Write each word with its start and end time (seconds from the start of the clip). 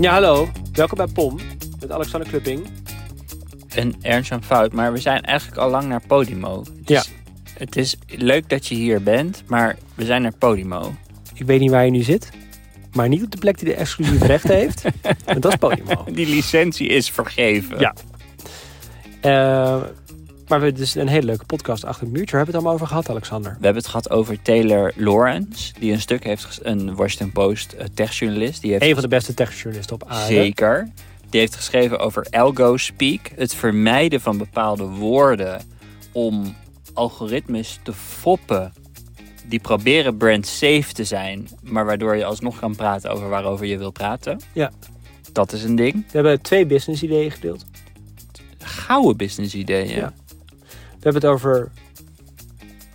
Ja, 0.00 0.12
hallo. 0.12 0.48
Welkom 0.72 0.96
bij 0.96 1.06
POM 1.06 1.38
met 1.80 1.92
Alexander 1.92 2.28
Klupping. 2.28 2.66
En 3.74 3.94
Ernst 4.02 4.32
Fout, 4.40 4.72
maar 4.72 4.92
we 4.92 4.98
zijn 4.98 5.20
eigenlijk 5.22 5.58
al 5.58 5.70
lang 5.70 5.84
naar 5.88 6.00
Podimo. 6.06 6.58
Het 6.58 6.88
Ja. 6.88 7.00
Is, 7.00 7.12
het 7.58 7.76
is 7.76 7.96
leuk 8.06 8.48
dat 8.48 8.66
je 8.66 8.74
hier 8.74 9.02
bent, 9.02 9.42
maar 9.46 9.76
we 9.94 10.04
zijn 10.04 10.22
naar 10.22 10.32
Podimo. 10.38 10.94
Ik 11.34 11.46
weet 11.46 11.60
niet 11.60 11.70
waar 11.70 11.84
je 11.84 11.90
nu 11.90 12.02
zit, 12.02 12.30
maar 12.92 13.08
niet 13.08 13.22
op 13.22 13.30
de 13.30 13.38
plek 13.38 13.58
die 13.58 13.68
de 13.68 13.74
exclusieve 13.74 14.26
rechten 14.26 14.54
heeft. 14.62 14.82
Want 15.24 15.42
dat 15.42 15.52
is 15.52 15.58
Podimo. 15.58 16.04
Die 16.12 16.26
licentie 16.26 16.88
is 16.88 17.10
vergeven. 17.10 17.78
Ja. 17.78 17.94
Eh, 19.20 19.82
maar 20.48 20.58
we 20.58 20.64
hebben 20.64 20.82
dus 20.82 20.94
een 20.94 21.08
hele 21.08 21.26
leuke 21.26 21.44
podcast 21.44 21.84
achter 21.84 22.04
het 22.04 22.12
muurtje. 22.12 22.36
Waar 22.36 22.44
hebben 22.44 22.54
we 22.54 22.68
het 22.68 22.68
allemaal 22.68 22.72
over 22.72 22.86
gehad, 22.86 23.08
Alexander? 23.10 23.50
We 23.58 23.64
hebben 23.64 23.82
het 23.82 23.90
gehad 23.90 24.10
over 24.10 24.42
Taylor 24.42 24.92
Lawrence, 24.96 25.72
die 25.78 25.92
een 25.92 26.00
stuk 26.00 26.24
heeft, 26.24 26.60
een 26.62 26.94
Washington 26.94 27.32
Post 27.32 27.72
eh, 27.72 27.86
techjournalist. 27.94 28.60
Die 28.60 28.70
heeft 28.70 28.82
Een 28.82 28.92
van 28.92 29.02
de 29.02 29.08
beste 29.08 29.34
techjournalisten 29.34 29.94
op 29.94 30.04
aarde. 30.08 30.34
Zeker. 30.34 30.90
Die 31.30 31.40
heeft 31.40 31.54
geschreven 31.54 31.98
over 31.98 32.26
algo 32.30 32.76
speak, 32.76 33.20
het 33.34 33.54
vermijden 33.54 34.20
van 34.20 34.38
bepaalde 34.38 34.84
woorden 34.84 35.60
om 36.12 36.56
algoritmes 36.94 37.78
te 37.82 37.92
foppen 37.92 38.72
die 39.48 39.60
proberen 39.60 40.16
brand 40.16 40.46
safe 40.46 40.92
te 40.92 41.04
zijn, 41.04 41.48
maar 41.62 41.84
waardoor 41.84 42.16
je 42.16 42.24
alsnog 42.24 42.58
kan 42.58 42.76
praten 42.76 43.10
over 43.10 43.28
waarover 43.28 43.66
je 43.66 43.78
wil 43.78 43.90
praten. 43.90 44.40
Ja. 44.52 44.72
Dat 45.32 45.52
is 45.52 45.64
een 45.64 45.76
ding. 45.76 45.94
We 45.94 46.12
hebben 46.12 46.40
twee 46.40 46.66
business 46.66 47.02
ideeën 47.02 47.30
gedeeld. 47.30 47.64
Gouden 48.58 49.16
business 49.16 49.54
ideeën. 49.54 49.96
Ja. 49.96 50.12
We 51.06 51.12
hebben 51.12 51.30
het 51.30 51.40
over 51.40 51.70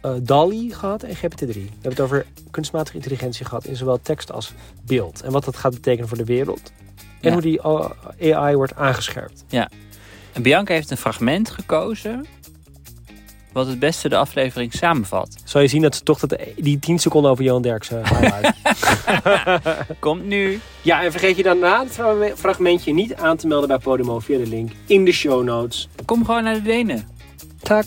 eh 0.02 0.12
DALI 0.22 0.74
gehad 0.74 1.04
en 1.04 1.16
GPT-3. 1.16 1.46
We 1.46 1.60
hebben 1.72 1.90
het 1.92 2.00
over 2.00 2.26
kunstmatige 2.52 2.96
intelligentie 2.96 3.46
gehad 3.46 3.66
in 3.66 3.76
zowel 3.76 4.00
tekst 4.02 4.32
als 4.32 4.54
beeld. 4.86 5.22
En 5.22 5.32
wat 5.32 5.44
dat 5.46 5.58
gaat 5.58 5.74
betekenen 5.74 6.08
voor 6.08 6.18
de 6.18 6.24
wereld. 6.24 6.72
En 6.98 7.04
Ja. 7.22 7.32
hoe 7.32 7.42
die 7.42 7.62
eh, 7.62 8.38
AI 8.38 8.56
wordt 8.56 8.76
aangescherpt. 8.76 9.44
En 10.34 10.42
Bianca 10.42 10.74
heeft 10.74 10.92
een 10.92 10.98
fragment 10.98 11.50
gekozen 11.50 12.26
wat 13.52 13.68
het 13.68 13.80
beste 13.80 14.09
de 14.09 14.16
aflevering 14.18 14.73
samenvat. 14.73 15.36
Zal 15.44 15.62
je 15.62 15.68
zien 15.68 15.81
dat 15.81 15.96
ze 15.96 16.03
toch 16.03 16.20
dat, 16.20 16.40
die 16.58 16.80
10 16.80 17.00
seconden 17.00 17.31
over 17.31 17.44
Johan 17.44 17.62
Derksen 17.62 18.08
highlight. 18.08 18.53
Komt 20.00 20.25
nu. 20.25 20.59
ja, 20.81 21.03
en 21.03 21.12
vergeet 21.12 21.38
je 21.38 21.44
daarna 21.44 21.80
het 21.84 21.92
fra- 21.92 22.36
fragmentje 22.36 22.94
niet 22.94 23.16
aan 23.16 23.38
te 23.38 23.48
melden 23.48 23.68
bij 23.68 23.78
Podimo 23.78 24.20
via 24.20 24.38
de 24.38 24.48
link 24.48 24.72
in 24.86 25.06
de 25.06 25.12
show 25.12 25.44
notes. 25.44 25.90
Kom 26.06 26.25
gewoon 26.25 26.44
naar 26.44 26.53
de 26.53 26.62
Denen. 26.62 27.08
Dag. 27.64 27.86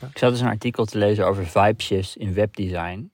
Ik 0.00 0.24
zat 0.24 0.30
dus 0.30 0.40
een 0.40 0.48
artikel 0.48 0.84
te 0.84 0.98
lezen 0.98 1.26
over 1.26 1.46
vibe 1.46 1.82
shifts 1.82 2.16
in 2.16 2.34
webdesign. 2.34 3.10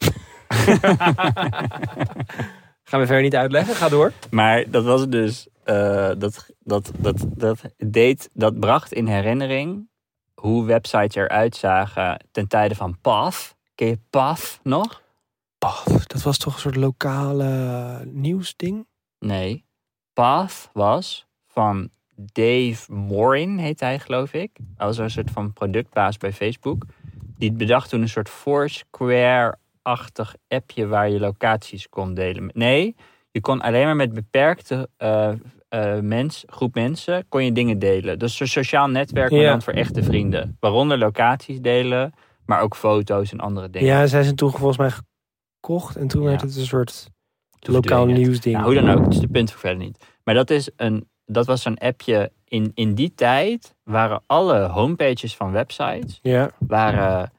Gaan 2.84 3.00
we 3.00 3.06
verder 3.06 3.24
niet 3.24 3.36
uitleggen. 3.36 3.74
Ga 3.74 3.88
door. 3.88 4.12
Maar 4.30 4.70
dat 4.70 4.84
was 4.84 5.08
dus. 5.08 5.48
eh, 5.64 6.10
dat, 6.18 6.50
dat, 6.60 6.90
dat, 6.98 7.26
dat, 7.28 7.62
deed, 7.76 8.30
dat 8.32 8.60
bracht 8.60 8.92
in 8.92 9.06
herinnering 9.06 9.88
hoe 10.34 10.64
websites 10.64 11.14
eruit 11.14 11.56
zagen 11.56 12.26
ten 12.32 12.48
tijde 12.48 12.74
van 12.74 12.98
PAF. 13.00 13.56
Ken 13.74 13.86
je 13.88 13.98
PAF 14.10 14.60
nog? 14.62 15.02
Paf, 15.58 15.84
dat 15.84 16.22
was 16.22 16.38
toch 16.38 16.54
een 16.54 16.60
soort 16.60 16.76
lokale 16.76 18.04
nieuwsding? 18.04 18.86
Nee. 19.18 19.64
PAF 20.12 20.70
was 20.72 21.26
van 21.46 21.90
Dave 22.16 22.92
Morin, 22.92 23.58
heet 23.58 23.80
hij 23.80 23.98
geloof 23.98 24.32
ik. 24.32 24.50
Hij 24.76 24.86
was 24.86 24.98
een 24.98 25.10
soort 25.10 25.30
van 25.30 25.52
productbaas 25.52 26.16
bij 26.16 26.32
Facebook. 26.32 26.84
Die 27.38 27.52
bedacht 27.52 27.88
toen 27.88 28.00
een 28.00 28.08
soort 28.08 28.28
Appje 30.48 30.86
waar 30.86 31.10
je 31.10 31.20
locaties 31.20 31.88
kon 31.88 32.14
delen. 32.14 32.50
Nee, 32.54 32.96
je 33.30 33.40
kon 33.40 33.60
alleen 33.60 33.84
maar 33.84 33.96
met 33.96 34.12
beperkte 34.12 34.88
eh, 34.96 35.32
mens, 36.00 36.44
groep 36.46 36.74
mensen 36.74 37.24
kon 37.28 37.44
je 37.44 37.52
dingen 37.52 37.78
delen. 37.78 38.18
Dus 38.18 38.40
een 38.40 38.48
sociaal 38.48 38.88
netwerk, 38.88 39.30
maar 39.30 39.40
Ja. 39.40 39.50
dan 39.50 39.62
voor 39.62 39.72
echte 39.72 40.02
vrienden. 40.02 40.56
Waaronder 40.60 40.98
locaties 40.98 41.60
delen, 41.60 42.12
maar 42.46 42.60
ook 42.60 42.76
foto's 42.76 43.32
en 43.32 43.40
andere 43.40 43.70
dingen. 43.70 43.88
Ja, 43.88 44.06
zij 44.06 44.22
zijn 44.22 44.36
toen 44.36 44.50
volgens 44.50 44.78
mij 44.78 44.90
gekocht. 44.90 45.96
En 45.96 46.08
toen 46.08 46.22
Ja. 46.22 46.28
werd 46.28 46.40
het 46.40 46.56
een 46.56 46.66
soort 46.66 47.10
Toen 47.58 47.74
lokaal 47.74 48.06
nieuwsding. 48.06 48.54
Nou, 48.56 48.66
hoe 48.74 48.82
dan 48.82 48.90
ook, 48.98 49.04
het 49.04 49.14
is 49.14 49.20
de 49.20 49.28
punt 49.28 49.52
verder 49.52 49.78
niet. 49.84 50.04
Maar 50.24 50.34
dat, 50.34 50.50
is 50.50 50.70
een, 50.76 51.08
dat 51.24 51.46
was 51.46 51.62
zo'n 51.62 51.78
appje. 51.78 52.32
In, 52.44 52.70
in 52.74 52.94
die 52.94 53.14
tijd 53.14 53.74
waren 53.84 54.22
alle 54.26 54.58
homepages 54.68 55.36
van 55.36 55.52
websites 55.52 56.18
Ja, 56.22 56.50
waren 56.58 57.32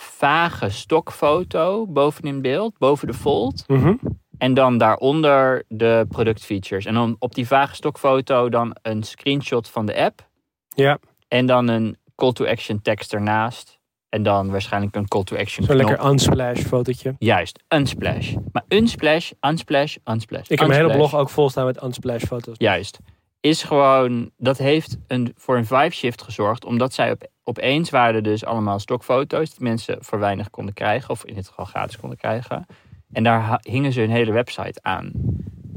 vage 0.00 0.68
stokfoto 0.70 1.86
bovenin 1.86 2.42
beeld, 2.42 2.78
boven 2.78 3.06
de 3.06 3.14
fold. 3.14 3.64
mhm. 3.66 3.94
En 4.38 4.54
dan 4.54 4.78
daaronder 4.78 5.64
de 5.68 6.06
productfeatures. 6.08 6.84
En 6.84 6.94
dan 6.94 7.16
op 7.18 7.34
die 7.34 7.46
vage 7.46 7.74
stokfoto 7.74 8.48
dan 8.48 8.76
een 8.82 9.02
screenshot 9.02 9.68
van 9.68 9.86
de 9.86 9.96
app. 9.96 10.28
ja. 10.74 10.98
En 11.28 11.46
dan 11.46 11.68
een 11.68 11.96
call 12.16 12.32
to 12.32 12.46
action 12.46 12.82
tekst 12.82 13.12
ernaast. 13.14 13.78
En 14.08 14.22
dan 14.22 14.50
waarschijnlijk 14.50 14.96
een 14.96 15.08
call 15.08 15.22
to 15.22 15.36
action 15.36 15.66
zo'n 15.66 15.76
lekker 15.76 16.04
unsplash 16.04 16.60
fotootje. 16.60 17.14
Juist, 17.18 17.62
unsplash. 17.68 18.34
Maar 18.52 18.64
unsplash, 18.68 19.30
unsplash, 19.40 19.96
unsplash. 20.04 20.48
Ik 20.48 20.58
heb 20.58 20.68
mijn 20.68 20.80
hele 20.80 20.92
blog 20.92 21.14
ook 21.14 21.30
vol 21.30 21.50
staan 21.50 21.66
met 21.66 21.82
unsplash 21.82 22.24
foto's. 22.24 22.54
Juist. 22.58 22.98
Is 23.40 23.62
gewoon, 23.62 24.30
dat 24.36 24.58
heeft 24.58 24.96
een, 25.06 25.32
voor 25.36 25.56
een 25.56 25.66
vibe 25.66 25.94
shift 25.94 26.22
gezorgd. 26.22 26.64
Omdat 26.64 26.92
zij 26.92 27.10
op, 27.10 27.26
opeens 27.44 27.90
waren 27.90 28.22
dus 28.22 28.44
allemaal 28.44 28.78
stokfoto's. 28.78 29.50
Die 29.50 29.62
mensen 29.62 29.96
voor 30.00 30.18
weinig 30.18 30.50
konden 30.50 30.74
krijgen. 30.74 31.10
Of 31.10 31.24
in 31.24 31.34
dit 31.34 31.48
geval 31.48 31.64
gratis 31.64 31.98
konden 31.98 32.18
krijgen. 32.18 32.66
En 33.12 33.22
daar 33.22 33.60
hingen 33.62 33.92
ze 33.92 34.00
hun 34.00 34.10
hele 34.10 34.32
website 34.32 34.82
aan. 34.82 35.12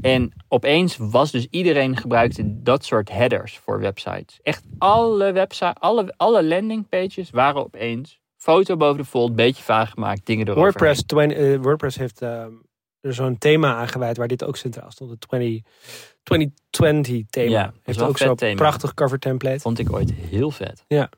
En 0.00 0.32
opeens 0.48 0.96
was 0.96 1.30
dus 1.30 1.46
iedereen 1.50 1.96
gebruikte 1.96 2.62
dat 2.62 2.84
soort 2.84 3.10
headers 3.10 3.58
voor 3.58 3.80
websites. 3.80 4.38
Echt 4.42 4.64
alle 4.78 5.32
websites, 5.32 5.74
alle, 5.74 6.14
alle 6.16 6.44
landingpages 6.44 7.30
waren 7.30 7.64
opeens 7.64 8.20
foto 8.36 8.76
boven 8.76 8.98
de 8.98 9.04
fold, 9.04 9.36
beetje 9.36 9.62
vaag 9.62 9.90
gemaakt, 9.90 10.26
dingen 10.26 10.46
erover. 10.46 10.62
WordPress, 10.62 11.02
20, 11.02 11.38
eh, 11.38 11.60
WordPress 11.60 11.96
heeft 11.96 12.22
ehm, 12.22 12.52
er 13.00 13.14
zo'n 13.14 13.38
thema 13.38 13.74
aangeweid 13.74 14.16
waar 14.16 14.28
dit 14.28 14.44
ook 14.44 14.56
centraal 14.56 14.90
stond. 14.90 15.10
Het 15.10 15.20
20, 15.20 15.62
2020 16.24 17.22
thema. 17.30 17.50
Ja, 17.50 17.72
heeft 17.82 18.02
ook 18.02 18.18
zo'n 18.18 18.36
prachtig 18.54 18.94
cover 18.94 19.18
template. 19.18 19.60
Vond 19.60 19.78
ik 19.78 19.92
ooit 19.92 20.12
heel 20.12 20.50
vet. 20.50 20.84
Ja. 20.88 21.08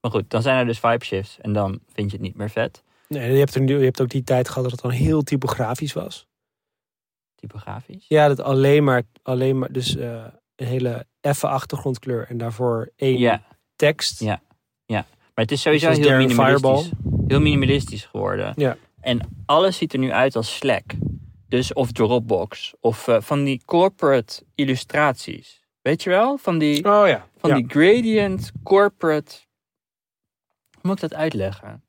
Maar 0.00 0.10
goed, 0.10 0.30
dan 0.30 0.42
zijn 0.42 0.58
er 0.58 0.66
dus 0.66 0.78
vibe 0.78 1.04
shifts 1.04 1.38
en 1.40 1.52
dan 1.52 1.80
vind 1.92 2.10
je 2.10 2.16
het 2.16 2.26
niet 2.26 2.36
meer 2.36 2.50
vet. 2.50 2.82
Nee, 3.08 3.32
je 3.32 3.38
hebt, 3.38 3.54
er, 3.54 3.60
nu- 3.60 3.78
je 3.78 3.84
hebt 3.84 4.00
ook 4.00 4.08
die 4.08 4.24
tijd 4.24 4.48
gehad 4.48 4.62
dat 4.62 4.72
het 4.72 4.80
dan 4.80 4.90
heel 4.90 5.22
typografisch 5.22 5.92
was. 5.92 6.26
Typografisch. 7.34 8.04
Ja, 8.08 8.28
dat 8.28 8.40
alleen 8.40 8.84
maar, 8.84 9.02
alleen 9.22 9.58
maar 9.58 9.72
dus 9.72 9.96
eh, 9.96 10.24
een 10.56 10.66
hele 10.66 11.06
effe 11.20 11.46
achtergrondkleur 11.48 12.26
en 12.28 12.38
daarvoor 12.38 12.90
één 12.96 13.18
Ja, 13.18 13.42
tekst. 13.76 14.20
Ja. 14.20 14.40
maar 14.86 15.04
het 15.34 15.50
is 15.52 15.60
sowieso 15.62 15.92
Zoals 15.92 16.08
heel 16.08 16.16
minimalistisch. 16.16 16.90
Heel 17.26 17.40
minimalistisch 17.40 18.04
geworden. 18.04 18.52
Ja. 18.56 18.76
En 19.00 19.20
alles 19.46 19.76
ziet 19.76 19.92
er 19.92 19.98
nu 19.98 20.12
uit 20.12 20.36
als 20.36 20.56
Slack. 20.56 20.84
Dus 21.48 21.72
of 21.72 21.92
Dropbox. 21.92 22.74
Of 22.80 23.08
eh, 23.08 23.20
van 23.20 23.44
die 23.44 23.62
corporate 23.64 24.42
illustraties. 24.54 25.64
Weet 25.82 26.02
je 26.02 26.10
wel? 26.10 26.38
Van 26.38 26.58
die, 26.58 26.76
Oh 26.76 27.06
ja. 27.08 27.28
van 27.36 27.50
ja. 27.50 27.56
die 27.56 27.64
gradient 27.68 28.52
corporate... 28.62 29.34
Hoe 30.70 30.80
moet 30.82 31.02
ik 31.02 31.10
dat 31.10 31.18
uitleggen? 31.18 31.84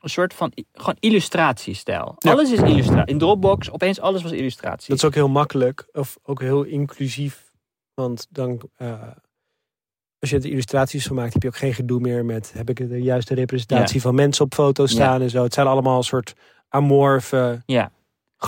Een 0.00 0.10
soort 0.10 0.34
van 0.34 0.52
gewoon 0.72 0.96
illustratiestijl. 1.00 2.14
Ja. 2.18 2.30
Alles 2.30 2.52
is 2.52 2.58
illustratie. 2.58 3.12
In 3.12 3.18
Dropbox 3.18 3.70
opeens 3.70 4.00
alles 4.00 4.22
was 4.22 4.32
illustratie. 4.32 4.88
Dat 4.88 4.96
is 4.96 5.04
ook 5.04 5.14
heel 5.14 5.28
makkelijk. 5.28 5.88
Of 5.92 6.18
ook 6.22 6.40
heel 6.40 6.62
inclusief. 6.62 7.52
Want 7.94 8.26
dan, 8.30 8.60
eh, 8.76 9.02
als 10.18 10.30
je 10.30 10.36
er 10.36 10.46
illustraties 10.46 11.06
van 11.06 11.16
maakt, 11.16 11.32
heb 11.32 11.42
je 11.42 11.48
ook 11.48 11.56
geen 11.56 11.74
gedoe 11.74 12.00
meer 12.00 12.24
met... 12.24 12.52
heb 12.52 12.70
ik 12.70 12.88
de 12.88 13.02
juiste 13.02 13.34
representatie 13.34 14.00
van 14.00 14.14
mensen 14.14 14.44
op 14.44 14.54
foto's 14.54 14.90
staan 14.90 15.22
en 15.22 15.30
zo. 15.30 15.42
Het 15.42 15.54
zijn 15.54 15.66
allemaal 15.66 15.96
een 15.96 16.02
soort 16.02 16.34
amorfe 16.68 17.62
Ja. 17.66 17.92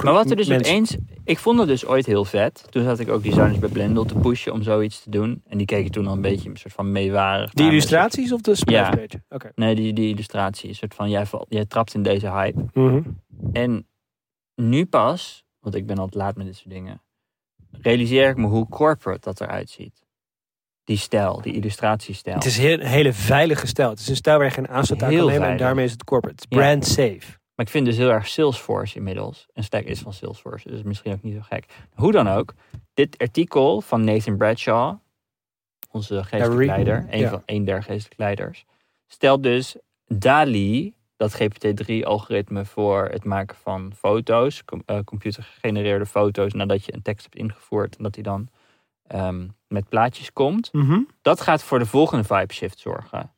Maar 0.03 0.13
wat 0.13 0.31
er 0.31 0.37
dus 0.37 0.49
mensen. 0.49 0.73
opeens... 0.75 0.97
Ik 1.25 1.39
vond 1.39 1.59
het 1.59 1.69
dus 1.69 1.87
ooit 1.87 2.07
heel 2.07 2.25
vet. 2.25 2.67
Toen 2.71 2.83
zat 2.85 2.99
ik 2.99 3.09
ook 3.09 3.23
designers 3.23 3.59
bij 3.59 3.69
Blendel 3.69 4.05
te 4.05 4.15
pushen 4.15 4.53
om 4.53 4.63
zoiets 4.63 5.03
te 5.03 5.11
doen. 5.11 5.43
En 5.49 5.59
die 5.59 5.67
keken 5.67 5.91
toen 5.91 6.07
al 6.07 6.13
een 6.13 6.21
beetje 6.21 6.51
een 6.51 6.57
soort 6.57 6.75
van 6.75 6.93
meewarig. 6.93 7.53
Die 7.53 7.67
illustraties 7.67 8.33
of 8.33 8.41
de 8.41 8.55
splash 8.55 8.89
page? 8.89 9.23
Oké. 9.29 9.51
Nee, 9.55 9.75
die, 9.75 9.93
die 9.93 10.09
illustratie. 10.13 10.69
Een 10.69 10.75
soort 10.75 10.95
van, 10.95 11.11
jij, 11.11 11.27
valt, 11.27 11.47
jij 11.49 11.65
trapt 11.65 11.95
in 11.95 12.03
deze 12.03 12.31
hype. 12.31 12.65
Mhm. 12.73 13.01
En 13.53 13.87
nu 14.55 14.87
pas, 14.87 15.45
want 15.61 15.75
ik 15.75 15.87
ben 15.87 15.97
altijd 15.99 16.23
laat 16.23 16.37
met 16.37 16.47
dit 16.47 16.57
soort 16.57 16.71
dingen, 16.71 17.03
realiseer 17.71 18.29
ik 18.29 18.37
me 18.37 18.47
hoe 18.47 18.69
corporate 18.69 19.21
dat 19.21 19.41
eruit 19.41 19.71
ziet. 19.71 20.03
Die 20.85 20.97
stijl, 20.97 21.41
die 21.41 21.53
illustratiestijl. 21.55 22.35
Het 22.35 22.45
is 22.45 22.59
heel- 22.59 22.81
een 22.81 22.87
hele 22.87 23.13
veilige 23.13 23.67
stijl. 23.67 23.89
Het 23.91 23.99
is 24.01 24.09
een 24.09 24.17
stijl 24.17 24.37
waar 24.37 24.47
je 24.47 24.53
geen 24.53 24.69
aanstoot 24.69 25.03
aan 25.03 25.17
kan 25.17 25.27
nemen. 25.27 25.49
En 25.49 25.57
daarmee 25.57 25.85
is 25.85 25.93
het 25.93 26.05
corporate. 26.05 26.45
Ja. 26.49 26.57
brand 26.59 26.87
safe. 26.87 27.41
Maar 27.63 27.71
ik 27.71 27.77
vind 27.77 27.87
dus 27.97 28.05
heel 28.05 28.13
erg 28.13 28.29
Salesforce 28.29 28.97
inmiddels. 28.97 29.47
En 29.53 29.65
Stack 29.65 29.85
is 29.85 30.01
van 30.01 30.13
Salesforce, 30.13 30.69
dus 30.69 30.83
misschien 30.83 31.13
ook 31.13 31.23
niet 31.23 31.35
zo 31.35 31.41
gek. 31.43 31.67
Hoe 31.95 32.13
dan 32.13 32.29
ook, 32.29 32.55
dit 32.95 33.19
artikel 33.19 33.81
van 33.81 34.05
Nathan 34.05 34.37
Bradshaw, 34.37 34.97
onze 35.91 36.25
geestelijk 36.25 36.67
leider, 36.67 37.07
een, 37.11 37.19
ja. 37.19 37.29
van, 37.31 37.43
een 37.47 37.65
der 37.65 37.83
geestelijke 37.83 38.23
leiders, 38.23 38.65
stelt 39.07 39.43
dus 39.43 39.77
DALI, 40.07 40.95
dat 41.17 41.35
GPT-3-algoritme 41.43 42.65
voor 42.65 43.09
het 43.09 43.25
maken 43.25 43.57
van 43.57 43.93
foto's, 43.97 44.65
com- 44.65 44.83
eh, 44.87 44.99
computergegenereerde 45.05 46.07
foto's, 46.07 46.53
nadat 46.53 46.85
je 46.85 46.95
een 46.95 47.03
tekst 47.03 47.23
hebt 47.23 47.37
ingevoerd 47.37 47.97
en 47.97 48.03
dat 48.03 48.15
die 48.15 48.23
dan 48.23 48.49
ehm, 49.07 49.49
met 49.69 49.89
plaatjes 49.89 50.33
komt 50.33 50.73
Mhm. 50.73 51.01
dat 51.21 51.41
gaat 51.41 51.63
voor 51.63 51.79
de 51.79 51.87
volgende 51.87 52.25
vibe 52.25 52.53
shift 52.53 52.79
zorgen. 52.79 53.33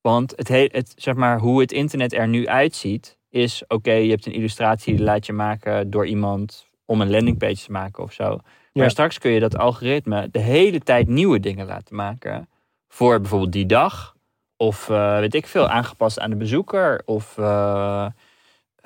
Want 0.00 0.32
het, 0.36 0.48
he- 0.48 0.68
het, 0.72 0.92
zeg 0.96 1.14
maar, 1.14 1.38
hoe 1.38 1.60
het 1.60 1.72
internet 1.72 2.12
er 2.12 2.28
nu 2.28 2.46
uitziet, 2.48 3.20
is 3.32 3.62
oké, 3.68 3.92
je 3.92 4.10
hebt 4.10 4.26
een 4.26 4.32
illustratie 4.32 4.96
die 4.96 5.04
laat 5.04 5.26
je 5.26 5.32
maken 5.32 5.90
door 5.90 6.06
iemand 6.06 6.66
om 6.84 7.00
een 7.00 7.10
landingpage 7.10 7.64
te 7.64 7.70
maken 7.72 8.02
of 8.02 8.12
zo. 8.12 8.28
Maar 8.72 8.84
Ja. 8.84 8.88
straks 8.88 9.18
kun 9.18 9.30
je 9.30 9.40
dat 9.40 9.56
algoritme 9.58 10.28
de 10.30 10.38
hele 10.38 10.78
tijd 10.78 11.08
nieuwe 11.08 11.40
dingen 11.40 11.66
laten 11.66 11.96
maken. 11.96 12.48
Voor 12.88 13.20
bijvoorbeeld 13.20 13.52
die 13.52 13.66
dag. 13.66 14.14
Of 14.56 14.88
eh, 14.90 15.18
weet 15.18 15.34
ik 15.34 15.46
veel, 15.46 15.68
aangepast 15.68 16.18
aan 16.20 16.30
de 16.30 16.36
bezoeker. 16.36 17.02
Of 17.04 17.38
eh, 17.38 18.06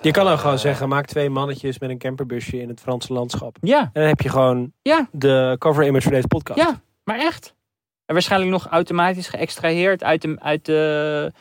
Je 0.00 0.10
kan 0.10 0.26
ook 0.26 0.32
eh, 0.32 0.38
gewoon 0.40 0.58
zeggen, 0.58 0.88
maak 0.88 1.06
twee 1.06 1.30
mannetjes 1.30 1.78
met 1.78 1.90
een 1.90 1.98
camperbusje 1.98 2.60
in 2.60 2.68
het 2.68 2.80
Franse 2.80 3.12
landschap. 3.12 3.56
Ja, 3.60 3.80
En 3.80 3.90
dan 3.92 4.02
heb 4.02 4.20
je 4.20 4.28
gewoon 4.28 4.72
Ja. 4.82 5.08
de 5.12 5.56
cover 5.58 5.86
image 5.86 6.02
voor 6.02 6.12
deze 6.12 6.26
podcast. 6.28 6.58
Ja, 6.58 6.80
maar 7.04 7.18
echt. 7.18 7.54
En 8.04 8.14
waarschijnlijk 8.14 8.50
nog 8.52 8.66
automatisch 8.66 9.28
geëxtraheerd 9.28 10.04
uit 10.04 10.22
de, 10.22 10.36
uit 10.40 10.64
de, 10.64 11.32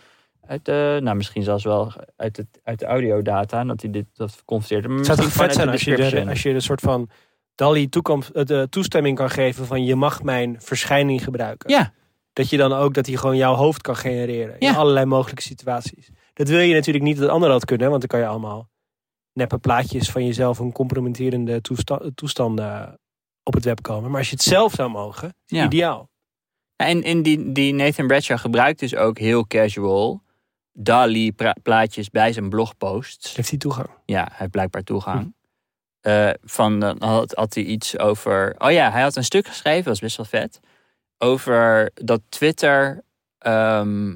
uit 0.48 0.66
de 0.66 1.00
nou 1.04 1.16
misschien 1.16 1.44
zelfs 1.44 1.64
wel 1.64 1.94
uit, 2.16 2.38
het, 2.38 2.48
uit 2.64 2.80
de 2.80 2.86
audiodata, 2.86 3.64
dat 3.64 3.82
hij 3.82 3.92
dit 3.92 4.06
dat. 4.14 4.44
Maar 4.48 4.60
Het 4.60 5.06
zou 5.06 5.18
toch 5.18 5.32
vet 5.32 5.54
zijn 5.54 5.70
als 5.70 5.82
je, 5.84 5.96
de, 5.96 6.26
als 6.30 6.42
je 6.44 6.50
een 6.50 6.62
soort 6.62 6.82
van 6.82 7.10
DALI 7.56 7.90
toekomst, 7.90 8.30
eh, 8.30 8.46
de 8.46 8.68
toestemming 8.70 9.18
kan 9.18 9.30
geven 9.30 9.66
van 9.66 9.84
je 9.86 9.96
mag 9.96 10.24
mijn 10.24 10.56
verschijning 10.62 11.24
gebruiken. 11.24 11.70
Ja, 11.70 11.94
Dat 12.34 12.50
je 12.50 12.58
dan 12.58 12.74
ook 12.74 12.94
dat 12.94 13.06
hij 13.06 13.16
gewoon 13.16 13.38
jouw 13.38 13.54
hoofd 13.54 13.82
kan 13.82 13.96
genereren 13.96 14.60
in 14.60 14.68
Ja. 14.68 14.74
allerlei 14.76 15.06
mogelijke 15.06 15.42
situaties. 15.42 16.10
Dat 16.34 16.48
wil 16.50 16.60
je 16.60 16.74
natuurlijk 16.74 17.04
niet 17.06 17.18
dat 17.18 17.30
anderen 17.30 17.56
dat 17.56 17.66
kunnen, 17.66 17.90
want 17.90 18.00
dan 18.00 18.10
kan 18.10 18.20
je 18.20 18.28
allemaal 18.28 18.70
neppe 19.34 19.58
plaatjes 19.58 20.10
van 20.12 20.26
jezelf 20.26 20.60
een 20.60 20.72
compromitterende 20.72 21.62
toesta- 21.62 22.02
toestanden 22.16 23.00
op 23.44 23.54
het 23.54 23.64
web 23.66 23.82
komen. 23.82 24.10
Maar 24.10 24.20
als 24.20 24.30
je 24.30 24.36
het 24.36 24.44
zelf 24.44 24.74
zou 24.74 24.90
mogen, 24.90 25.28
is 25.46 25.58
Ja. 25.58 25.66
ideaal. 25.66 26.10
en, 26.76 27.04
en 27.04 27.22
die, 27.24 27.52
die 27.52 27.74
Nathan 27.74 28.08
Bradshaw 28.08 28.38
gebruikt 28.40 28.80
dus 28.80 28.96
ook 28.96 29.18
heel 29.20 29.48
casual 29.48 30.22
DALI 30.78 31.34
plaatjes 31.64 32.10
bij 32.10 32.34
zijn 32.34 32.50
blogposts. 32.50 33.36
Heeft 33.36 33.50
hij 33.50 33.58
toegang? 33.60 33.90
Ja, 34.06 34.24
hij 34.24 34.36
heeft 34.38 34.52
blijkbaar 34.52 34.84
toegang. 34.84 35.22
Hm. 35.22 35.30
Eh, 36.10 36.30
van, 36.44 36.80
dan 36.80 37.04
had, 37.04 37.32
had 37.32 37.54
hij 37.54 37.64
iets 37.64 37.98
over. 37.98 38.56
Oh 38.58 38.72
ja, 38.72 38.92
hij 38.92 39.02
had 39.02 39.16
een 39.16 39.24
stuk 39.24 39.48
geschreven, 39.48 39.84
dat 39.84 40.00
was 40.00 40.00
best 40.00 40.18
wel 40.18 40.26
vet. 40.42 40.60
Over 41.18 41.92
dat 41.94 42.22
Twitter 42.30 43.04
ehm, 43.38 44.14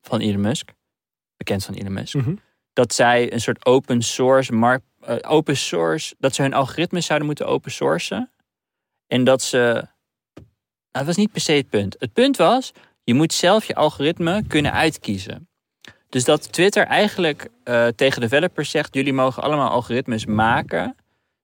van 0.00 0.20
Elon 0.20 0.40
Musk, 0.40 0.70
bekend 1.36 1.64
van 1.64 1.74
Elon 1.74 1.92
Musk, 1.92 2.14
Mhm. 2.14 2.34
dat 2.72 2.94
zij 2.94 3.32
een 3.32 3.40
soort 3.40 3.66
open 3.66 4.02
source, 4.02 4.52
markt, 4.52 4.84
eh, 5.00 5.16
open 5.22 5.56
source, 5.56 6.14
dat 6.18 6.34
ze 6.34 6.42
hun 6.42 6.54
algoritmes 6.54 7.06
zouden 7.06 7.26
moeten 7.26 7.46
open 7.46 7.70
sourcen. 7.70 8.30
En 9.06 9.24
dat 9.24 9.42
ze. 9.42 9.86
Nou, 10.92 11.06
dat 11.06 11.06
was 11.06 11.16
niet 11.16 11.32
per 11.32 11.40
se 11.40 11.52
het 11.52 11.68
punt. 11.70 11.96
Het 11.98 12.12
punt 12.12 12.36
was, 12.36 12.72
je 13.04 13.14
moet 13.14 13.32
zelf 13.32 13.64
je 13.64 13.74
algoritme 13.74 14.46
kunnen 14.46 14.72
uitkiezen. 14.72 15.48
Dus 16.12 16.24
dat 16.24 16.52
Twitter 16.52 16.86
eigenlijk 16.86 17.48
eh, 17.64 17.86
tegen 17.86 18.20
developers 18.20 18.70
zegt: 18.70 18.94
jullie 18.94 19.12
mogen 19.12 19.42
allemaal 19.42 19.70
algoritmes 19.70 20.26
maken 20.26 20.96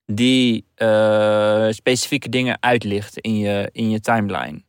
die 0.06 0.64
eh, 0.74 1.66
specifieke 1.70 2.28
dingen 2.28 2.56
uitlichten 2.60 3.22
in 3.22 3.38
je, 3.38 3.68
in 3.72 3.90
je 3.90 4.00
timeline. 4.00 4.62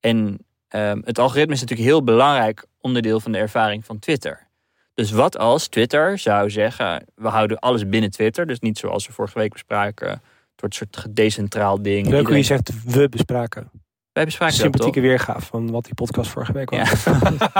En 0.00 0.38
ehm, 0.68 1.00
het 1.04 1.18
algoritme 1.18 1.54
is 1.54 1.60
natuurlijk 1.60 1.88
een 1.88 1.94
heel 1.94 2.04
belangrijk 2.04 2.64
onderdeel 2.80 3.20
van 3.20 3.32
de 3.32 3.38
ervaring 3.38 3.84
van 3.84 3.98
Twitter. 3.98 4.46
Dus 4.94 5.10
wat 5.10 5.38
als 5.38 5.68
Twitter 5.68 6.18
zou 6.18 6.50
zeggen: 6.50 7.06
we 7.14 7.28
houden 7.28 7.58
alles 7.58 7.88
binnen 7.88 8.10
Twitter, 8.10 8.46
dus 8.46 8.58
niet 8.60 8.78
zoals 8.78 9.06
we 9.06 9.12
vorige 9.12 9.38
week 9.38 9.52
bespraken, 9.52 10.08
het 10.08 10.20
wordt 10.56 10.80
een 10.80 10.86
soort 10.92 10.96
gedecentraal 10.96 11.82
ding. 11.82 12.06
Leuk 12.06 12.26
hoe 12.26 12.36
je 12.36 12.38
Iedereen- 12.38 12.44
zegt 12.44 12.84
we 12.84 13.08
bespraken. 13.08 13.70
Wij 14.12 14.24
bespraken 14.24 14.54
dat, 14.54 14.62
Sympathieke 14.64 15.00
toch? 15.00 15.08
weergave 15.08 15.46
van 15.46 15.70
wat 15.70 15.84
die 15.84 15.94
podcast 15.94 16.30
vorige 16.30 16.52
week 16.52 16.70
was. 16.70 17.04
Ja. 17.04 17.12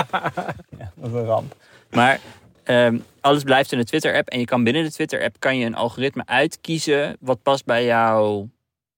ja, 0.78 0.92
dat 0.96 1.08
is 1.10 1.12
een 1.12 1.24
ramp. 1.24 1.54
Maar 1.94 2.20
ehm, 2.62 2.98
alles 3.20 3.42
blijft 3.42 3.72
in 3.72 3.78
de 3.78 3.84
Twitter-app. 3.84 4.28
En 4.28 4.38
je 4.38 4.44
kan 4.44 4.64
binnen 4.64 4.82
de 4.82 4.92
Twitter-app 4.92 5.36
kan 5.38 5.58
je 5.58 5.66
een 5.66 5.74
algoritme 5.74 6.22
uitkiezen 6.26 7.16
wat 7.20 7.42
past 7.42 7.64
bij 7.64 7.84
jouw 7.84 8.48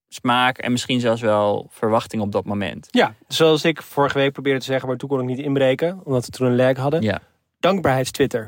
smaak 0.07 0.57
en 0.57 0.71
misschien 0.71 0.99
zelfs 0.99 1.21
wel 1.21 1.67
verwachting 1.69 2.21
op 2.21 2.31
dat 2.31 2.45
moment. 2.45 2.87
Ja, 2.91 3.15
zoals 3.27 3.63
ik 3.63 3.81
vorige 3.81 4.17
week 4.17 4.31
probeerde 4.31 4.59
te 4.59 4.65
zeggen, 4.65 4.87
maar 4.87 4.97
toen 4.97 5.09
kon 5.09 5.19
ik 5.19 5.25
niet 5.25 5.39
inbreken, 5.39 6.01
omdat 6.03 6.25
we 6.25 6.31
toen 6.31 6.47
een 6.47 6.55
lag 6.55 6.77
hadden. 6.77 7.01
Ja. 7.01 7.21
Dankbaarheidstwitter. 7.59 8.47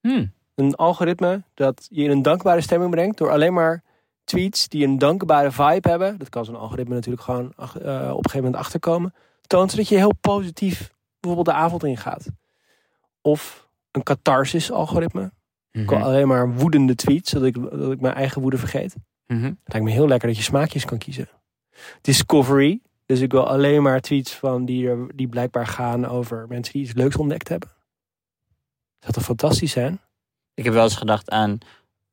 Hm. 0.00 0.26
Een 0.54 0.74
algoritme 0.74 1.42
dat 1.54 1.86
je 1.90 2.02
in 2.02 2.10
een 2.10 2.22
dankbare 2.22 2.60
stemming 2.60 2.90
brengt 2.90 3.18
door 3.18 3.30
alleen 3.30 3.52
maar 3.52 3.82
tweets 4.24 4.68
die 4.68 4.84
een 4.84 4.98
dankbare 4.98 5.50
vibe 5.50 5.88
hebben. 5.88 6.18
Dat 6.18 6.28
kan 6.28 6.44
zo'n 6.44 6.56
algoritme 6.56 6.94
natuurlijk 6.94 7.22
gewoon 7.22 7.52
eh, 7.56 7.64
op 8.10 8.24
een 8.24 8.30
gegeven 8.30 8.34
moment 8.34 8.56
achterkomen. 8.56 9.14
Toont 9.46 9.70
zodat 9.70 9.88
je 9.88 9.96
heel 9.96 10.14
positief 10.20 10.92
bijvoorbeeld 11.20 11.56
de 11.56 11.62
avond 11.62 11.84
ingaat. 11.84 12.26
Of 13.20 13.68
een 13.92 14.02
catharsis 14.02 14.70
algoritme. 14.70 15.32
Ik 15.70 15.88
wil 15.88 15.98
Mhm. 15.98 16.06
alleen 16.06 16.28
maar 16.28 16.52
woedende 16.54 16.94
tweets, 16.94 17.30
zodat 17.30 17.46
ik, 17.46 17.54
dat 17.70 17.92
ik 17.92 18.00
mijn 18.00 18.14
eigen 18.14 18.42
woede 18.42 18.58
vergeet. 18.58 18.94
Mhm. 19.26 19.44
Het 19.44 19.56
lijkt 19.64 19.86
me 19.86 19.92
heel 19.92 20.08
lekker 20.08 20.28
dat 20.28 20.36
je 20.36 20.42
smaakjes 20.42 20.84
kan 20.84 20.98
kiezen. 20.98 21.28
Discovery. 22.00 22.80
Dus 23.06 23.20
ik 23.20 23.32
wil 23.32 23.48
alleen 23.48 23.82
maar 23.82 24.00
tweets 24.00 24.32
van 24.34 24.64
die, 24.64 24.88
er, 24.88 25.06
die 25.14 25.28
blijkbaar 25.28 25.66
gaan 25.66 26.06
over 26.06 26.46
mensen 26.48 26.72
die 26.72 26.82
iets 26.82 26.92
leuks 26.94 27.16
ontdekt 27.16 27.48
hebben. 27.48 27.68
Dat 28.98 29.14
zou 29.14 29.26
fantastisch 29.26 29.72
zijn? 29.72 30.00
Ik 30.54 30.64
heb 30.64 30.72
wel 30.72 30.82
eens 30.82 30.96
gedacht 30.96 31.30
aan 31.30 31.58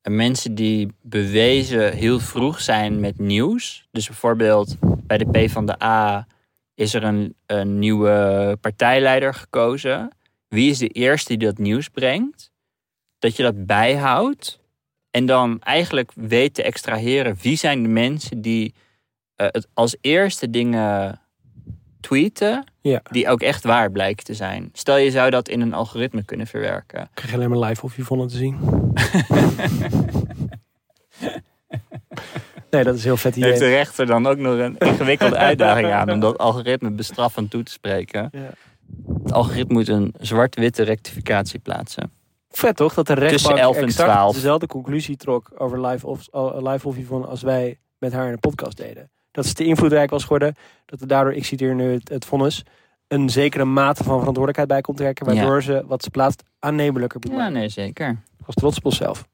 mensen 0.02 0.54
die 0.54 0.92
bewezen 1.02 1.92
heel 1.92 2.20
vroeg 2.20 2.60
zijn 2.60 3.00
met 3.00 3.18
nieuws. 3.18 3.88
Dus 3.90 4.06
bijvoorbeeld 4.06 4.76
bij 4.80 5.18
de 5.18 5.46
P 5.46 5.50
van 5.50 5.66
de 5.66 5.82
A 5.82 6.26
is 6.74 6.94
er 6.94 7.04
een, 7.04 7.34
een 7.46 7.78
nieuwe 7.78 8.56
partijleider 8.60 9.34
gekozen. 9.34 10.10
Wie 10.50 10.70
is 10.70 10.78
de 10.78 10.88
eerste 10.88 11.36
die 11.36 11.46
dat 11.48 11.58
nieuws 11.58 11.88
brengt? 11.88 12.50
Dat 13.18 13.36
je 13.36 13.42
dat 13.42 13.66
bijhoudt 13.66 14.60
en 15.10 15.26
dan 15.26 15.60
eigenlijk 15.60 16.10
weet 16.14 16.54
te 16.54 16.62
extraheren 16.62 17.36
wie 17.42 17.56
zijn 17.56 17.82
de 17.82 17.88
mensen 17.88 18.40
die 18.40 18.74
eh, 19.34 19.46
het 19.50 19.68
als 19.74 19.96
eerste 20.00 20.50
dingen 20.50 21.20
tweeten 22.00 22.64
Ja. 22.80 23.00
die 23.10 23.28
ook 23.28 23.40
echt 23.42 23.64
waar 23.64 23.90
blijken 23.90 24.24
te 24.24 24.34
zijn. 24.34 24.68
Stel 24.72 24.96
je 24.96 25.10
zou 25.10 25.30
dat 25.30 25.48
in 25.48 25.60
een 25.60 25.74
algoritme 25.74 26.24
kunnen 26.24 26.46
verwerken. 26.46 27.00
Ik 27.02 27.08
krijg 27.14 27.34
alleen 27.34 27.50
maar 27.50 27.68
live 27.68 27.82
of 27.84 27.96
Yvonne 27.96 28.26
te 28.26 28.36
zien. 28.36 28.58
nee, 32.70 32.84
dat 32.84 32.94
is 32.94 33.04
heel 33.04 33.16
vet 33.16 33.36
idee. 33.36 33.48
Heeft 33.48 33.60
de 33.60 33.68
rechter 33.68 34.06
dan 34.06 34.26
ook 34.26 34.38
nog 34.38 34.58
een 34.58 34.78
ingewikkelde 34.78 35.36
uitdaging 35.48 35.90
aan 35.92 36.10
om 36.10 36.20
dat 36.20 36.38
algoritme 36.38 36.90
bestraffend 36.90 37.50
toe 37.50 37.62
te 37.62 37.72
spreken? 37.72 38.28
Ja. 38.32 38.50
Het 39.30 39.38
algoritme 39.38 39.74
moet 39.74 39.88
een 39.88 40.14
zwart-witte 40.20 40.82
rectificatie 40.82 41.58
plaatsen. 41.58 42.12
Vet 42.50 42.76
toch? 42.76 42.94
Dat 42.94 43.06
de 43.06 43.12
rechtbank 43.12 43.58
11 43.58 43.76
en 43.76 43.82
exact 43.82 44.10
12. 44.10 44.34
dezelfde 44.34 44.66
conclusie 44.66 45.16
trok 45.16 45.50
over 45.56 45.86
live 45.86 46.06
of, 46.06 46.26
oh, 46.30 46.70
live 46.70 46.88
of 46.88 46.96
Yvonne 46.96 47.26
als 47.26 47.42
wij 47.42 47.78
met 47.98 48.12
haar 48.12 48.26
in 48.26 48.32
een 48.32 48.38
podcast 48.38 48.76
deden. 48.76 49.10
Dat 49.30 49.46
ze 49.46 49.54
te 49.54 49.64
invloedrijk 49.64 50.10
was 50.10 50.22
geworden. 50.22 50.54
Dat 50.86 51.00
er 51.00 51.06
daardoor, 51.06 51.32
ik 51.32 51.44
citeer 51.44 51.74
nu 51.74 51.92
het, 51.92 52.08
het 52.08 52.24
vonnis, 52.24 52.62
een 53.08 53.30
zekere 53.30 53.64
mate 53.64 54.04
van 54.04 54.18
verantwoordelijkheid 54.18 54.68
bij 54.68 54.80
komt 54.80 54.96
trekken. 54.96 55.26
Waardoor 55.26 55.62
ze 55.62 55.84
wat 55.86 56.02
ze 56.02 56.10
plaatst 56.10 56.42
aannemelijker 56.58 57.20
moet 57.22 57.38
Ja, 57.38 57.48
nee, 57.48 57.68
zeker. 57.68 58.22
Was 58.46 58.54
trots 58.54 58.76
op 58.76 58.84
onszelf. 58.84 59.28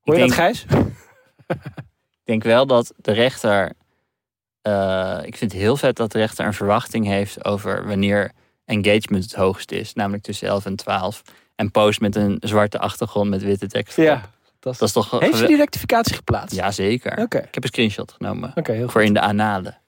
Hoor 0.00 0.14
je 0.14 0.20
dat, 0.20 0.32
Gijs? 0.32 0.66
Ik 2.24 2.24
denk 2.24 2.42
wel 2.42 2.66
dat 2.66 2.92
de 2.96 3.12
rechter. 3.12 3.72
eh, 4.62 5.18
ik 5.22 5.36
vind 5.36 5.52
het 5.52 5.60
heel 5.60 5.76
vet 5.76 5.96
dat 5.96 6.12
de 6.12 6.18
rechter 6.18 6.46
een 6.46 6.54
verwachting 6.54 7.06
heeft 7.06 7.44
over 7.44 7.86
wanneer 7.86 8.32
engagement 8.66 9.22
het 9.24 9.34
hoogst 9.34 9.70
is. 9.72 9.92
Namelijk 9.94 10.22
tussen 10.22 10.48
11 10.48 10.64
en 10.66 10.76
12. 10.76 11.22
En 11.54 11.70
post 11.70 12.00
met 12.00 12.16
een 12.16 12.36
zwarte 12.40 12.78
achtergrond 12.78 13.30
met 13.30 13.42
witte 13.42 13.66
tekst. 13.66 13.96
Ja. 13.96 14.30
Dat 14.60 14.82
is 14.82 14.92
toch. 14.92 15.10
Heeft 15.20 15.36
ze 15.36 15.46
die 15.46 15.56
rectificatie 15.56 16.14
geplaatst? 16.14 16.56
Ja, 16.56 16.70
zeker. 16.70 17.18
Oké, 17.22 17.38
Ik 17.38 17.54
heb 17.54 17.62
een 17.62 17.68
screenshot 17.68 18.12
genomen. 18.12 18.52
oké, 18.54 18.72
heel 18.72 18.82
goed. 18.82 18.92
Voor 18.92 19.02
in 19.04 19.12
de 19.14 19.20
analen. 19.20 19.78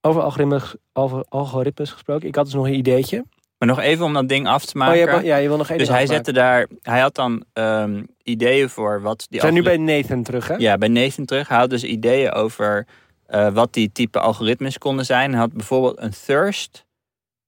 Over 0.00 0.22
algoritmes, 0.22 0.74
over 0.92 1.24
algoritmes 1.28 1.90
gesproken. 1.90 2.28
Ik 2.28 2.34
had 2.34 2.44
dus 2.44 2.54
nog 2.54 2.66
een 2.66 2.74
ideetje. 2.74 3.24
Maar 3.58 3.68
nog 3.68 3.78
even 3.80 4.04
om 4.04 4.12
dat 4.12 4.28
ding 4.28 4.46
af 4.46 4.64
te 4.64 4.72
Oh, 4.74 4.86
maken. 4.86 5.24
ja, 5.24 5.36
je 5.36 5.48
wil 5.48 5.56
nog 5.56 5.68
één 5.68 5.78
dus 5.78 5.88
hij 5.88 5.96
afmaken. 6.02 6.24
zette 6.24 6.40
daar. 6.40 6.66
Hij 6.82 7.00
had 7.00 7.14
dan 7.14 7.44
ehm, 7.52 8.02
ideeën 8.22 8.68
voor 8.68 9.02
wat 9.02 9.18
die. 9.18 9.40
We 9.40 9.46
zijn 9.46 9.54
nu 9.54 9.62
bij 9.62 9.76
Nathan 9.76 10.22
terug, 10.22 10.48
hè? 10.48 10.54
Ja, 10.54 10.78
bij 10.78 10.88
Nathan 10.88 11.24
terug. 11.24 11.48
Hij 11.48 11.58
had 11.58 11.70
dus 11.70 11.84
ideeën 11.84 12.32
over 12.32 12.86
eh, 13.26 13.48
wat 13.52 13.72
die 13.72 13.92
type 13.92 14.20
algoritmes 14.20 14.78
konden 14.78 15.04
zijn. 15.04 15.30
Hij 15.30 15.40
had 15.40 15.52
bijvoorbeeld 15.52 15.98
een 16.00 16.12
thirst 16.26 16.84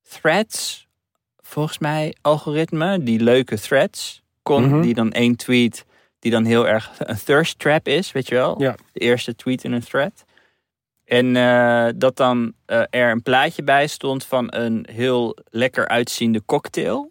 threads, 0.02 0.88
volgens 1.40 1.78
mij, 1.78 2.14
algoritme. 2.21 3.02
Die 3.02 3.21
leuke 3.21 3.59
threads 3.61 4.23
kon. 4.42 4.66
Mhm. 4.68 4.80
Die 4.80 4.94
dan 4.94 5.12
één 5.12 5.37
tweet, 5.37 5.85
die 6.18 6.30
dan 6.30 6.44
heel 6.44 6.68
erg 6.68 6.90
een 6.99 7.18
thirst 7.25 7.59
trap 7.59 7.87
is, 7.88 8.12
weet 8.12 8.28
je 8.28 8.35
wel? 8.35 8.61
Ja. 8.62 8.75
De 8.92 9.00
eerste 9.00 9.35
tweet 9.35 9.64
in 9.64 9.73
een 9.73 9.85
thread. 9.85 10.25
En 11.04 11.37
eh, 11.37 11.88
dat 11.97 12.16
dan 12.16 12.52
eh, 12.66 12.82
er 12.90 13.11
een 13.11 13.23
plaatje 13.23 13.62
bij 13.62 13.87
stond 13.87 14.25
van 14.25 14.54
een 14.54 14.87
heel 14.90 15.37
lekker 15.50 15.88
uitziende 15.88 16.42
cocktail. 16.44 17.11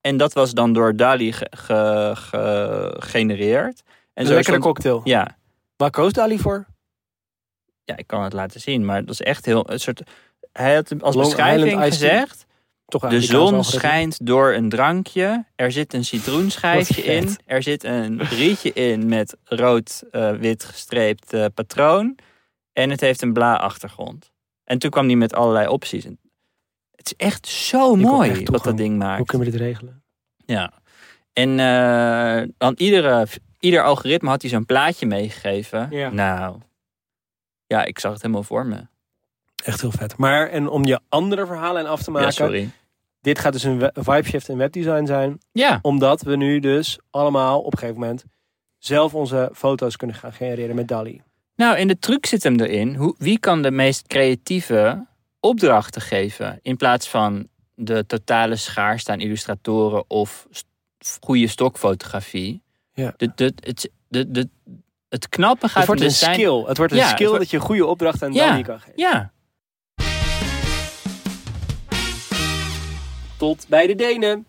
En 0.00 0.16
dat 0.16 0.32
was 0.32 0.52
dan 0.52 0.72
door 0.72 0.96
Dali 0.96 1.32
ge- 1.32 1.46
ge- 1.50 2.12
ge- 2.14 2.96
gegenereerd. 2.98 3.82
En 3.86 4.22
Een 4.22 4.26
zo 4.26 4.34
lekkere 4.34 4.42
stond- 4.56 4.62
cocktail. 4.74 5.00
Ja, 5.04 5.36
Waar 5.76 5.90
koos 5.90 6.12
Dali 6.12 6.38
voor? 6.38 6.66
ja, 7.84 7.96
ik 7.96 8.06
kan 8.06 8.22
het 8.22 8.32
laten 8.32 8.60
zien, 8.60 8.84
maar 8.84 9.00
dat 9.00 9.10
is 9.10 9.20
echt 9.20 9.44
heel 9.44 9.70
een 9.70 9.80
soort. 9.80 10.02
Hij 10.56 10.74
had 10.74 11.02
als 11.02 11.14
Long 11.14 11.26
beschrijving 11.26 11.82
gezegd: 11.82 12.46
Toch 12.86 13.08
de 13.08 13.20
zon 13.20 13.64
schijnt 13.64 14.26
door 14.26 14.54
een 14.54 14.68
drankje. 14.68 15.44
Er 15.56 15.72
zit 15.72 15.94
een 15.94 16.04
citroenschijfje 16.04 17.02
in. 17.02 17.36
Er 17.44 17.62
zit 17.62 17.84
een 17.84 18.22
rietje 18.22 18.72
in 18.72 19.08
met 19.08 19.36
rood-wit 19.44 20.64
gestreept 20.64 21.32
eh, 21.32 21.44
patroon. 21.54 22.18
En 22.72 22.90
het 22.90 23.00
heeft 23.00 23.22
een 23.22 23.32
bla 23.32 23.56
achtergrond. 23.56 24.32
En 24.64 24.78
toen 24.78 24.90
kwam 24.90 25.06
hij 25.06 25.16
met 25.16 25.34
allerlei 25.34 25.68
opties. 25.68 26.04
En 26.04 26.18
Het 26.90 27.06
is 27.06 27.26
echt 27.26 27.46
zo 27.46 27.94
Ik 27.94 28.00
mooi 28.00 28.30
echt 28.30 28.48
wat 28.48 28.64
dat 28.64 28.76
ding 28.76 28.98
maakt. 28.98 29.16
Hoe 29.16 29.26
kunnen 29.26 29.46
we 29.46 29.52
dit 29.52 29.62
regelen? 29.62 30.02
Ja. 30.36 30.72
En 31.32 31.58
eh, 31.60 32.48
dan 32.58 32.74
iedere, 32.76 33.26
ieder 33.58 33.82
algoritme 33.82 34.28
had 34.28 34.42
hij 34.42 34.50
zo'n 34.50 34.66
plaatje 34.66 35.06
meegegeven. 35.06 35.86
Ja. 35.90 36.10
Nou, 36.10 36.60
ja, 37.66 37.84
ik 37.84 37.98
zag 37.98 38.12
het 38.12 38.22
helemaal 38.22 38.42
voor 38.42 38.66
me. 38.66 38.86
Echt 39.66 39.80
heel 39.80 39.90
vet. 39.90 40.16
Maar 40.16 40.48
en 40.48 40.68
om 40.68 40.84
je 40.84 41.00
andere 41.08 41.46
verhalen 41.46 41.86
af 41.86 42.02
te 42.02 42.10
maken. 42.10 42.26
Ja, 42.28 42.32
sorry. 42.34 42.70
Dit 43.20 43.38
gaat 43.38 43.52
dus 43.52 43.62
een 43.62 43.90
vibe 43.92 44.22
shift 44.28 44.48
in 44.48 44.56
webdesign 44.56 45.06
zijn. 45.06 45.38
Ja, 45.52 45.78
Omdat 45.82 46.22
we 46.22 46.36
nu 46.36 46.60
dus 46.60 46.98
allemaal 47.10 47.60
op 47.60 47.72
een 47.72 47.78
gegeven 47.78 48.00
moment 48.00 48.24
zelf 48.78 49.14
onze 49.14 49.50
foto's 49.54 49.96
kunnen 49.96 50.16
gaan 50.16 50.32
genereren 50.32 50.74
met 50.76 50.88
DALI. 50.88 51.22
nou 51.56 51.76
en 51.76 51.88
de 51.88 51.98
truc 51.98 52.26
zit 52.26 52.42
hem 52.42 52.60
erin. 52.60 52.94
Hoe, 52.94 53.14
wie 53.18 53.38
kan 53.38 53.62
de 53.62 53.70
meest 53.70 54.06
creatieve 54.06 55.06
opdrachten 55.40 56.02
geven? 56.02 56.58
In 56.62 56.76
plaats 56.76 57.08
van 57.08 57.48
de 57.74 58.06
totale 58.06 58.56
schaarste 58.56 59.12
aan 59.12 59.20
illustratoren 59.20 60.04
of 60.08 60.46
st- 60.50 60.66
goede 61.20 61.46
stokfotografie. 61.46 62.62
Ja. 62.92 63.14
De, 63.16 63.32
de, 63.34 63.52
het, 63.60 63.90
de, 64.08 64.30
de, 64.30 64.48
het 65.08 65.28
knappe 65.28 65.66
gaat 65.68 65.76
Het 65.76 65.86
wordt 65.86 66.00
een 66.00 66.06
dus 66.08 66.18
zijn... 66.18 66.34
skill. 66.34 66.62
Het 66.66 66.76
wordt 66.76 66.92
een 66.92 66.98
Ja, 66.98 67.08
skill 67.08 67.26
wordt- 67.26 67.40
dat 67.42 67.50
je 67.50 67.60
goede 67.60 67.86
opdracht 67.86 68.22
aan 68.22 68.32
Ja. 68.32 68.48
DALI 68.50 68.62
kan 68.62 68.78
geven. 68.80 68.92
Ja, 68.96 69.32
Tot 73.36 73.66
bij 73.68 73.86
de 73.86 73.94
Denen. 73.94 74.46